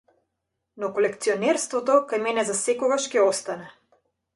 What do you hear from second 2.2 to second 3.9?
мене засекогаш ќе остане.